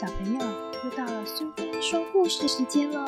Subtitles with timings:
[0.00, 0.38] 小朋友，
[0.84, 3.04] 又到了苏菲说故事时间喽！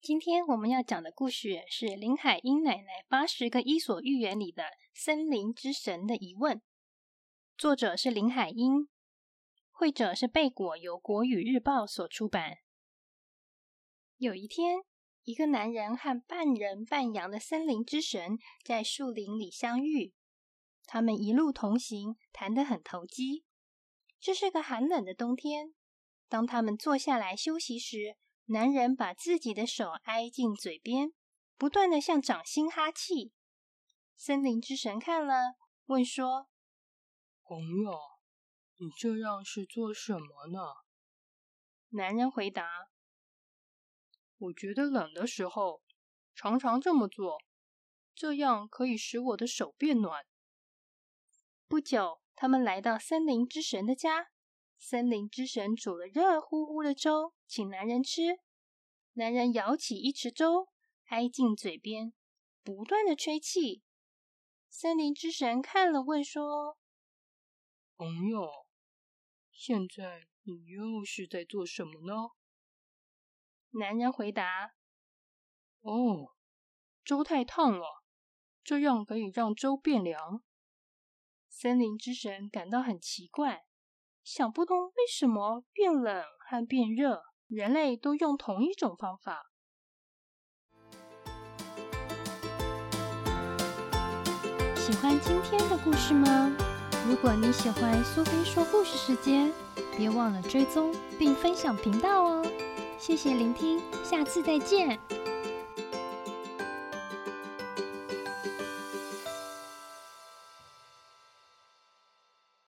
[0.00, 4.62] 今天我们要讲的故事是林海音奶奶八十个伊索寓言里的
[4.94, 6.58] 《森林之神的疑问》，
[7.58, 8.88] 作者是林海音，
[9.72, 12.58] 绘者是贝果，由国语日报所出版。
[14.18, 14.84] 有一天。
[15.26, 20.14] 一个男人和半人半羊的森林之神在树林里相遇，
[20.84, 23.44] 他们一路同行，谈得很投机。
[24.20, 25.74] 这是个寒冷的冬天，
[26.28, 31.12] 当他们坐下来休息时，男人把自己的手挨进嘴边，
[31.56, 33.32] 不断的向掌心哈气。
[34.14, 36.46] 森林之神看了，问说
[37.42, 37.98] ：“朋友，
[38.78, 40.60] 你这样是做什么呢？”
[41.90, 42.64] 男人回答。
[44.38, 45.82] 我觉得冷的时候，
[46.34, 47.38] 常常这么做，
[48.14, 50.26] 这样可以使我的手变暖。
[51.66, 54.30] 不久，他们来到森林之神的家，
[54.78, 58.40] 森林之神煮了热乎乎的粥，请男人吃。
[59.14, 60.68] 男人舀起一池粥，
[61.06, 62.12] 挨进嘴边，
[62.62, 63.82] 不断的吹气。
[64.68, 66.76] 森林之神看了，问说
[67.96, 68.50] ：“朋友，
[69.50, 72.12] 现在你又是在做什么呢？”
[73.78, 74.72] 男人回答
[75.82, 76.32] ：“哦，
[77.04, 78.02] 粥太烫了，
[78.64, 80.42] 这样可以让粥变凉。”
[81.50, 83.64] 森林之神感到很奇怪，
[84.24, 89.50] 想不通为什么变冷和变热，人类都用同一种方法。
[94.74, 96.50] 喜欢今天的故事吗？
[97.08, 99.52] 如果你喜欢苏菲说故事时间，
[99.96, 102.42] 别忘了追踪并分享频道哦。
[102.98, 104.98] 谢谢聆听，下次再见。